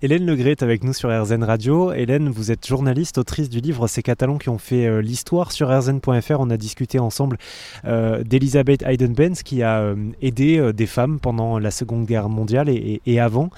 [0.00, 1.92] Hélène Legré est avec nous sur RZN Radio.
[1.92, 5.76] Hélène, vous êtes journaliste, autrice du livre Ces Catalans qui ont fait euh, l'histoire sur
[5.76, 6.36] RZN.fr.
[6.38, 7.36] On a discuté ensemble
[7.84, 13.18] euh, d'Elisabeth Hayden-Benz qui a euh, aidé des femmes pendant la Seconde Guerre mondiale et,
[13.18, 13.50] avant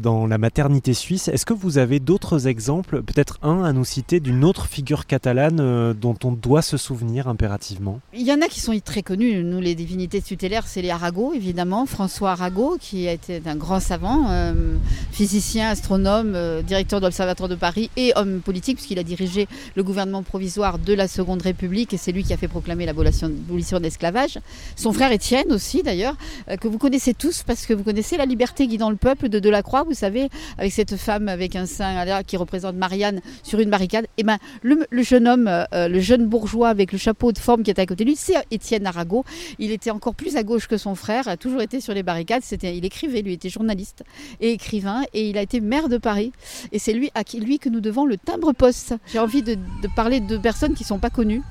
[0.00, 1.26] dans la maternité suisse.
[1.26, 5.92] Est-ce que vous avez d'autres exemples, peut-être un à nous citer, d'une autre figure catalane
[5.94, 7.98] dont on doit se souvenir impérativement?
[8.14, 9.42] Il y en a qui sont très connus.
[9.42, 11.86] Nous, les divinités tutélaires, c'est les Arago, évidemment.
[11.86, 14.54] François Arago, qui a été un grand savant,
[15.10, 19.82] physicien, astronome, euh, directeur de l'Observatoire de Paris et homme politique, puisqu'il a dirigé le
[19.82, 23.82] gouvernement provisoire de la Seconde République et c'est lui qui a fait proclamer l'abolition de
[23.82, 24.38] l'esclavage.
[24.76, 26.16] Son frère Étienne aussi, d'ailleurs,
[26.50, 29.38] euh, que vous connaissez tous parce que vous connaissez La liberté guidant le peuple de
[29.38, 30.28] Delacroix, vous savez,
[30.58, 34.04] avec cette femme avec un sein qui représente Marianne sur une barricade.
[34.04, 37.62] Et eh ben, le, jeune homme, euh, le jeune bourgeois avec le chapeau de forme
[37.62, 39.24] qui est à côté de lui, c'est Étienne Arago.
[39.58, 42.42] Il était encore plus à gauche que son frère, a toujours été sur les barricades.
[42.62, 44.04] Il écrivait, lui était journaliste
[44.40, 46.32] et écrivain, et il a été maire de Paris.
[46.72, 48.94] Et c'est lui à lui que nous devons le timbre-poste.
[49.06, 49.56] J'ai envie de,
[49.96, 51.42] parler de personnes qui ne sont pas connues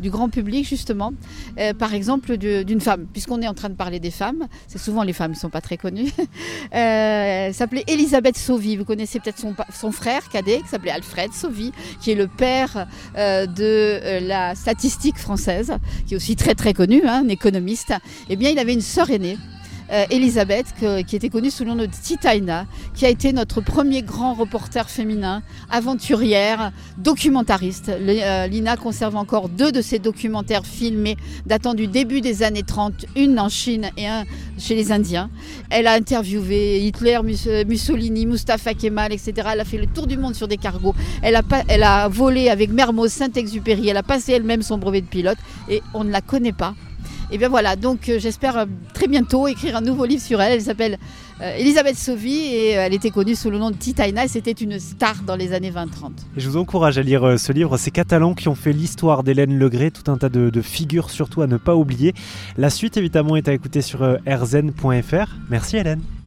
[0.00, 1.12] du grand public justement,
[1.58, 5.02] euh, par exemple d'une femme, puisqu'on est en train de parler des femmes, c'est souvent
[5.02, 6.10] les femmes qui ne sont pas très connues,
[6.74, 12.12] euh, s'appelait Elisabeth Sauvy, vous connaissez peut-être son, frère cadet qui s'appelait Alfred Sauvy, qui
[12.12, 12.86] est le père
[13.18, 15.74] euh, de la statistique française,
[16.06, 17.92] qui est aussi très très connu, hein, un économiste,
[18.30, 19.36] eh bien il avait une sœur aînée
[19.90, 20.66] euh, Elisabeth,
[21.06, 24.88] qui était connue sous le nom de Titaina, qui a été notre premier grand reporter
[24.88, 27.88] féminin, aventurière, documentariste.
[27.88, 33.06] Euh, Lina conserve encore deux de ses documentaires filmés datant du début des années 30,
[33.16, 34.24] une en Chine et un
[34.58, 35.30] chez les Indiens.
[35.70, 37.18] Elle a interviewé Hitler,
[37.66, 39.48] Mussolini, Mustafa Kemal, etc.
[39.52, 40.94] Elle a fait le tour du monde sur des cargos.
[41.22, 43.88] Elle a, elle a volé avec Mermoz Saint-Exupéry.
[43.88, 46.74] Elle a passé elle-même son brevet de pilote et on ne la connaît pas.
[47.32, 50.54] Et bien voilà, donc euh, j'espère euh, très bientôt écrire un nouveau livre sur elle.
[50.54, 50.98] Elle s'appelle
[51.40, 54.26] euh, Elisabeth Sauvy et elle était connue sous le nom de Titaina.
[54.26, 56.10] C'était une star dans les années 20-30.
[56.36, 57.76] Je vous encourage à lire ce livre.
[57.76, 61.46] Ces Catalans qui ont fait l'histoire d'Hélène Legré, tout un tas de, figures surtout à
[61.46, 62.14] ne pas oublier.
[62.58, 65.36] La suite évidemment est à écouter sur rzn.fr.
[65.48, 66.00] Merci Hélène.